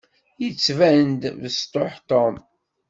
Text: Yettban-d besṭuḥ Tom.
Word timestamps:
Yettban-d 0.41 1.23
besṭuḥ 1.41 1.93
Tom. 2.09 2.35